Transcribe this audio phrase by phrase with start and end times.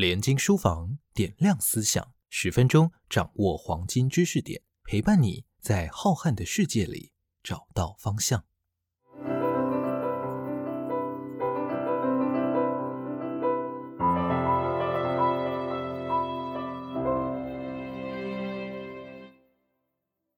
[0.00, 8.42] 联经书房点亮思想，十分钟掌握黄金知识点，陪伴你在浩瀚的世界里找到方向。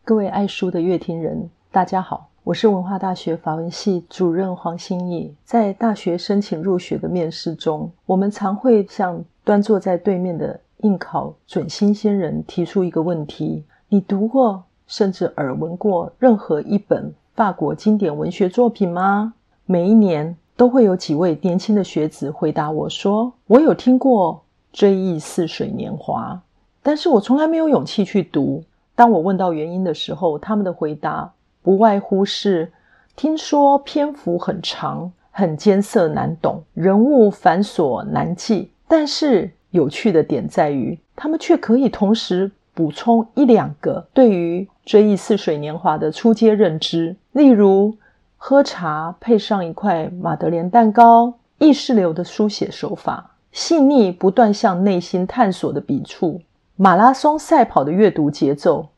[0.03, 5.33] 各位爱书的乐听人，大家好，我是文化大学法文系主任黄欣义。
[5.45, 19.35] 在大学申请入学的面试中，我们常会向端坐在对面的应考准新鲜人提出一个问题：你读过甚至耳闻过任何一本法国经典文学作品吗？
[19.65, 24.43] 每一年都会有几位年轻的学子回答我说：“我有听过
[24.77, 26.35] 《追忆似水年华》，
[26.83, 28.65] 但是我从来没有勇气去读。”
[28.97, 31.33] 当我问到原因的时候，他们的回答
[31.63, 32.73] 不外乎是：
[33.15, 38.71] 听说篇幅很长，很艰涩难懂，人物繁琐难记。
[38.89, 47.97] 但是有趣的点在于，他们却可以同时补充一两个对于《追忆似水年华》的初阶认知，例如
[48.37, 56.41] 喝茶配上一块马德莲蛋糕，意识流的书写手法，细腻不断向内心探索的笔触。
[56.77, 58.89] 马拉松赛跑的阅读节奏，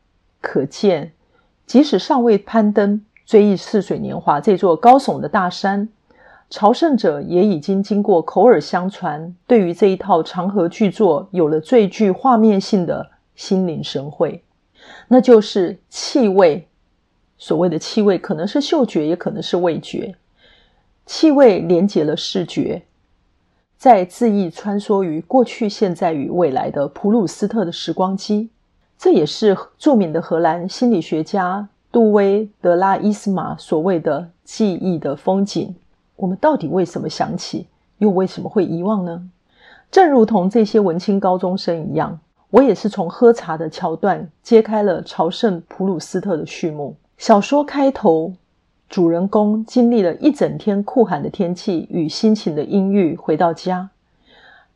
[0.41, 1.11] 可见，
[1.65, 5.89] 即使尚未攀登追忆似水年华这座高耸的大山，
[6.49, 14.43] 朝圣者也已经经过口耳相传，对于这一套长河巨作有了最具画面性的心领神会，
[15.07, 16.67] 那就是气味。
[17.37, 20.15] 所谓的气味，可能是嗅觉，也可能是味觉。
[21.05, 22.81] 气味连接了视觉。
[23.77, 28.49] 在恣意穿梭于过去、现在与未来的普鲁斯特的时光机，
[28.97, 35.75] 这也是著名的荷兰心理学家杜威·德拉伊斯玛所谓的“记忆的风景”。
[36.15, 39.29] 我们到底为什么想起，又为什么会遗忘呢？
[39.91, 46.95] 正如同这些文青高中生一样，我也是从喝茶的桥段揭开了朝圣普鲁斯特的序幕。
[47.17, 48.33] 小说开头。
[48.87, 53.89] 主人公经历了一整天酷寒的天气与心情的阴郁，回到家，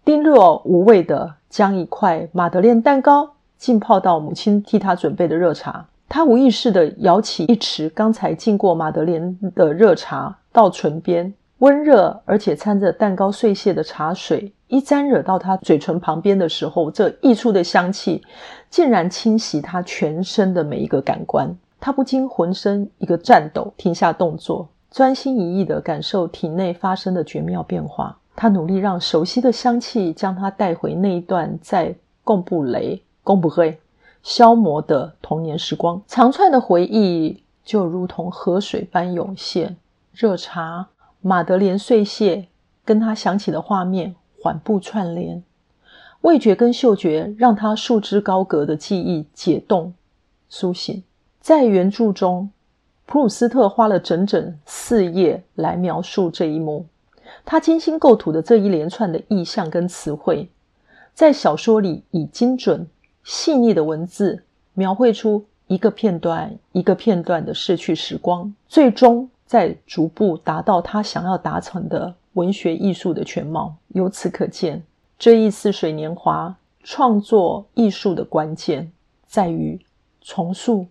[0.03, 5.85] 丁若无畏地将一块马德莲蛋糕浸泡到母亲替他准备的热茶。
[6.07, 18.23] 他无意识地舀起一匙刚才浸过马德莲的热茶到唇边，温热而且掺着蛋糕碎屑的茶水一沾惹到他嘴唇旁边的时候，这溢出的香气
[18.71, 21.55] 竟然侵袭他全身的每一个感官。
[21.79, 28.17] 他不禁浑身一个颤抖，停下动作，专心一意地感受体内发生的绝妙变化。
[28.35, 31.93] 他努力让熟悉的香气将他带回那一段在
[32.23, 33.79] 贡布雷、贡布黑
[34.23, 36.01] 消磨的童年时光。
[36.07, 39.77] 长串的回忆就如同河水般涌现，
[40.11, 40.87] 热茶、
[41.21, 42.47] 马德莲碎屑
[42.83, 45.43] 跟他想起的画面缓步串联，
[46.21, 49.93] 味觉跟嗅觉让他束之高阁的记忆解冻、
[50.49, 51.03] 苏醒。
[51.39, 52.49] 在原著中，
[53.05, 56.87] 普鲁斯特花了整整四页来描述这一幕。
[57.45, 60.49] 他精心构图的这一连串的意象跟词汇，
[61.13, 62.87] 在小说里以精准、
[63.23, 64.43] 细腻的文字
[64.73, 73.75] 描绘出一个片段一个片段的逝去时光，最终在逐步达到他想要达成的文学艺术的全貌。
[73.89, 74.83] 由此可见，
[75.17, 78.91] 追忆似水年华创作艺术的关键
[79.27, 79.79] 在于
[80.21, 80.87] 重塑。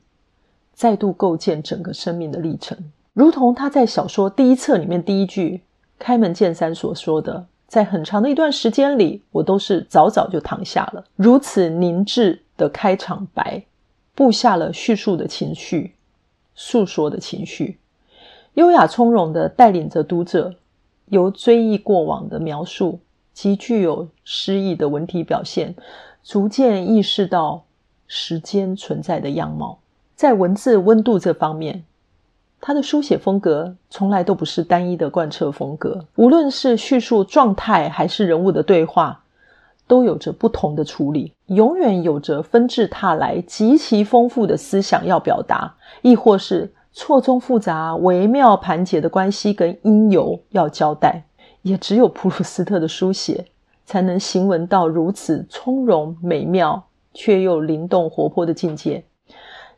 [0.75, 2.79] 再度构建整个生命的历程，
[3.13, 5.61] 如同他在小说第一册里面第一句
[5.99, 13.63] 开门见山所说的：“在很长的一段时间里，我都是早早就躺下了。”如此凝滞的开场白，
[14.15, 15.95] 布下了叙述的情绪、
[16.55, 17.79] 诉说的情绪，
[18.55, 20.55] 优雅从容的带领着读者
[21.07, 23.01] 由追忆过往的描述
[23.35, 25.75] 及具有诗意的文体表现，
[26.25, 27.65] 逐渐意识到
[28.07, 29.79] 时间存在的样貌。
[30.17, 31.85] 在文字温度这方面，
[32.61, 36.05] 他的书写风格从来都不是单一的贯彻风格。
[36.17, 39.23] 无论是叙述状态，还是人物的对话，
[39.87, 41.33] 都有着不同的处理。
[41.47, 51.25] 永远有着纷至沓来、极其丰富的思想要表达，亦或是错综复杂、微妙盘结的关系跟因由要交代。
[51.63, 53.47] 也只有普鲁斯特的书写，
[53.85, 56.85] 才能行文到如此从容美妙，
[57.15, 59.05] 却又灵动活泼的境界。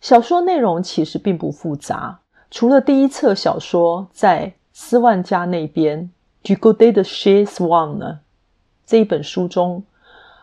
[0.00, 2.19] 小说内容其实并不复杂，
[2.50, 6.10] 除了第一册小说在斯万家那边
[6.48, 8.06] 《Du Côté de She Swan》呢》
[8.84, 9.84] 这一本书中，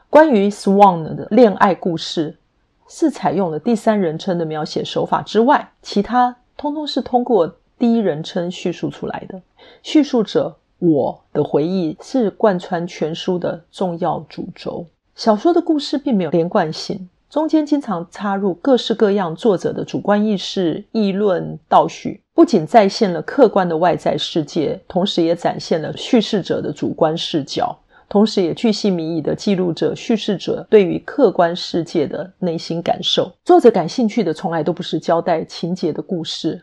[0.10, 2.38] 关于 Swan 的恋爱故事
[2.88, 9.42] 是采用了第三人称的描写手法之外，其他通通是通过第一人称叙述出来的。
[9.84, 14.86] 叙述者我的回忆是贯穿全书的重要主轴。
[15.14, 27.78] 小说的故事并没有连贯性，中间经常插入各式各样作者的主观意识、议论、倒叙，不仅再现了客观的外在世界，同时也展现了叙事者的主观视角，
[28.08, 33.32] 同时也具细靡遗地记录着叙事者对于客观世界的内心感受。
[33.44, 36.62] 作者感兴趣的从来都不是交代情节的故事。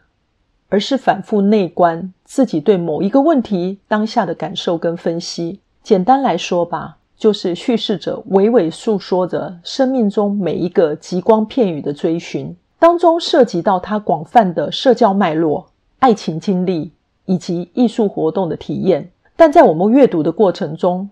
[0.70, 5.60] 而是反复内观自己对某一个问题当下的感受跟分析。
[5.84, 15.66] 简单来说吧，就是叙事者娓娓诉说着生命中每一个极光片语的追寻，当中涉及到他广泛的社交脉络、
[16.00, 16.93] 爱情经历
[17.25, 19.11] 以及艺术活动的体验。
[19.37, 21.08] 但在我们阅读的过程中，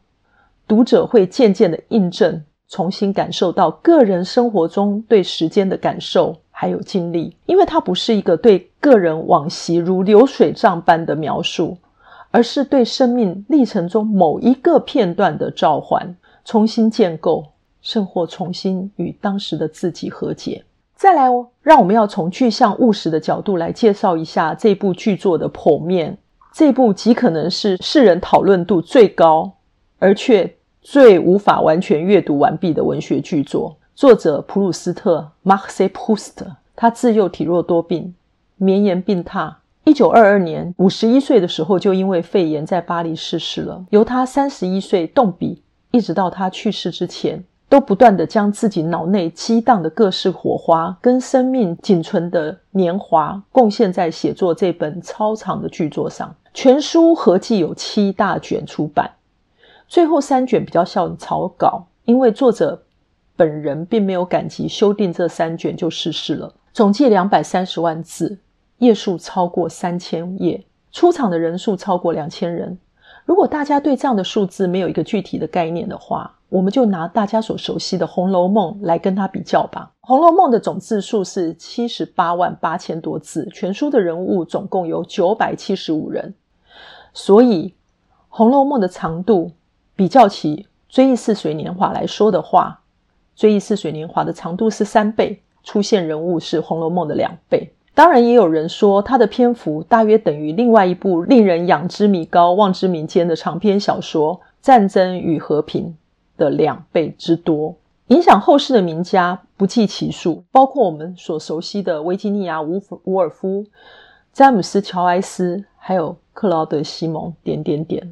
[0.69, 6.37] 读者会渐渐的印证，重新感受到个人生活中对时间的感受。
[6.55, 11.76] 还有经历，因为它不是一个对个人往昔如流水账般的描述，
[12.32, 17.44] 而是对生命历程中某一个片段的召唤、重新建构，
[17.81, 20.64] 甚或重新与当时的自己和解。
[20.96, 26.17] 再来哦，让我们要从具象务实的角度来介绍一下这部剧作的剖面。
[26.52, 29.52] 这部极可能是世人讨论度最高，
[29.99, 33.76] 而却最无法完全阅读完毕的文学巨作。
[33.94, 38.14] 作者普鲁斯特 （Marcel Proust），他自幼体弱多病，
[38.56, 39.52] 绵延病榻。
[39.84, 43.84] 一九二二年，五十一岁的时候就因为肺炎在巴黎逝世了。
[43.90, 56.34] 由他三十一岁动笔，一直到他去世之前，都不断的将自己脑内激荡的各式火花跟生命仅存的年华，贡献在写作这本超长的巨作上。
[56.55, 59.11] 全书合计有七大卷出版，
[59.88, 62.82] 最后三卷比较像草稿，因为作者。
[63.34, 66.52] 本人并没有赶及修订这三卷就逝世了。
[66.73, 68.38] 总计两百三十万字，
[68.82, 72.76] 页数超过三千页，出场的人数超过两千人。
[73.25, 79.93] 如果大家对这样的数字没有一个具体的概念的话，我们就拿大家所熟悉的《红楼梦》来跟它比较吧。
[80.06, 86.34] 《红楼梦》的总字数是七十八万八千多字，全书的人物总共有九百七十五人，
[87.14, 87.69] 所以
[88.29, 89.52] 《红楼梦》的长度
[89.94, 90.56] 比较起
[90.88, 92.81] 《追忆似水年华》来说的话，
[93.40, 97.73] 《追忆似水年华》的长度是三倍，出现人物是《红楼梦》的两倍。
[97.94, 105.94] 当然，也有人说他的篇幅大约等于另外一部令人仰之弥高、望之民间的长篇小说《战争与和平》
[106.41, 107.75] 的两倍之多。
[108.06, 113.67] 影响后世的名家不计其数，包括我们所熟悉的维吉尼亚·伍伍尔夫、
[114.33, 118.03] 詹姆斯·乔埃斯，还有克劳德·西蒙，点点点。《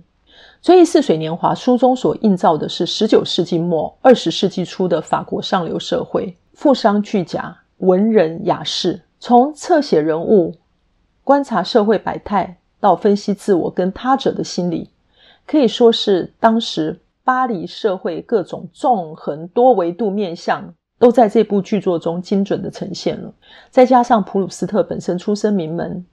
[0.60, 10.54] 追忆似水年华》书中所映照的是十九世纪末二十世纪初的法国上流社会，富商巨贾、文人雅士，从侧写人物、
[11.22, 14.88] 观察社会百态到分析自我跟他者的心理，
[15.46, 23.30] 可以说是当时巴黎社会各种纵横多维度面相都在这部剧作中精准的呈现了。
[23.68, 26.04] 再加上普鲁斯特本身出身名门，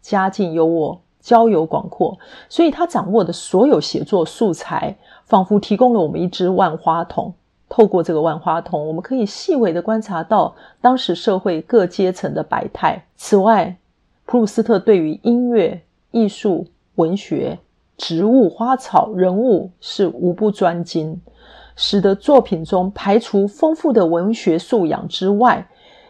[0.00, 0.98] 家境优渥。
[1.22, 2.18] 交友广阔，
[2.48, 7.32] 所以他掌握的所有写作素材，仿佛提供了我们一支万花筒。
[7.74, 13.02] 透过这个万花筒，我们可以细微的观察到当时社会各阶层的百态。
[13.16, 13.74] 此外，
[14.26, 15.80] 普鲁斯特对于音乐、
[16.10, 16.66] 艺术、
[16.96, 17.58] 文学、
[17.96, 21.18] 植物、花草、人物是无不专精，
[21.74, 25.66] 使得作品中排除丰富的文学素养之外，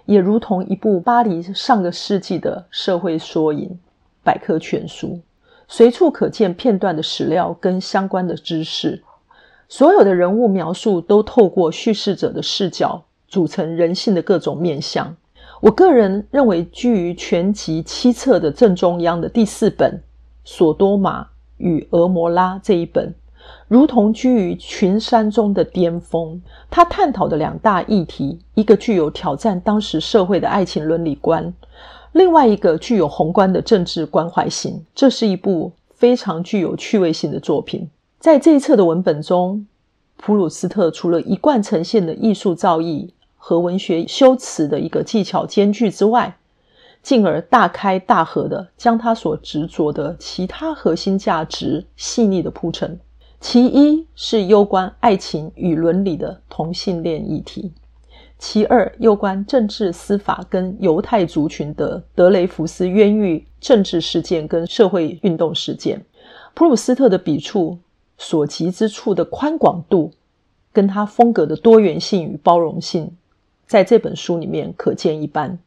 [0.07, 3.79] 也如同一部巴黎上个世纪的社会缩影。
[4.25, 5.21] 百科全书，
[5.69, 9.01] 随处可见片段的史料跟相关的知识。
[9.69, 15.17] 所有的人物描述都透过叙事者的视角，组成人性的各种面相。
[15.61, 19.91] 我个人认为，居于全集七册的正中央的第四本
[20.45, 21.27] 《索多玛
[21.57, 23.15] 与俄摩拉》这一本，
[23.69, 26.43] 如同居于群山中的巅峰。
[26.69, 31.55] 他探讨的两大议题，一个具有挑战当时社会的爱情伦理观。
[32.11, 37.89] 另外一个具有宏观的政治关怀性，这是一部非常具有趣味性的作品。
[38.23, 39.67] 在这一册的文本中，
[40.17, 46.37] 普鲁斯特除了一贯呈现的艺术造诣和文学修辞的一个技巧兼具之外，
[47.03, 52.97] 进而大开大合的将他所执着的其他核心价值细腻的铺陈。
[53.41, 57.73] 其一是攸关爱情与伦理的同性恋议题。
[58.39, 66.01] 其二，攸关政治司法跟犹太族群的德雷福斯冤狱政治事件跟社会运动事件，
[66.55, 67.77] 普鲁斯特的笔触
[68.19, 70.13] 所及之处的宽广度，
[70.73, 73.11] 跟他风格的多元性与包容性，
[73.67, 75.59] 在这本书里面可见一斑。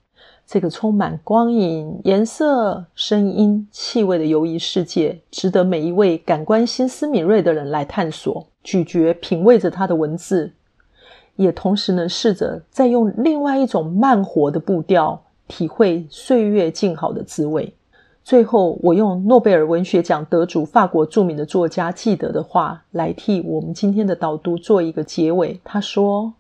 [0.48, 10.54] 这个充满光影、颜色、声音、气味的游移世界，值得每一位感官心思敏锐的人来探索、咀嚼、品味着他的文字，
[11.36, 17.74] 也同时能试着再用另外一种慢活的步调，体会岁月静好的滋味。
[18.26, 25.62] 最后，我用诺贝尔文学奖得主、法国著名的作家记得的话来替我们今天的导读做一个结尾。
[25.64, 26.34] 他说：“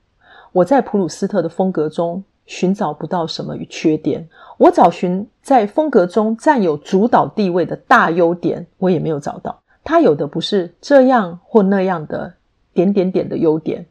[0.51, 4.27] 我在普鲁斯特的风格中寻找不到什么缺点，
[4.57, 9.61] 我找寻在风格中占有主导地位的大优点，我也没有找到。
[9.83, 12.33] 他有的不是这样或那样的
[12.73, 13.85] 点点点的优点，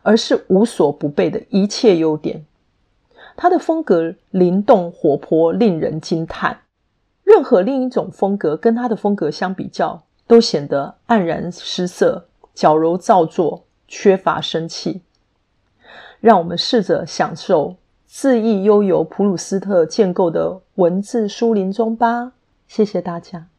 [0.00, 2.46] 而是无所不备的一切优点。
[3.36, 6.56] 他的风格灵动活泼，令人惊叹。”
[7.22, 15.02] 任何另一种风格跟他的风格相比较，都显得黯然失色、矫揉造作、缺乏生气。
[16.20, 17.76] 让我们试着享受
[18.08, 22.32] 恣意悠游普鲁斯特建构的文字书林中吧。
[22.66, 23.51] 谢谢大家。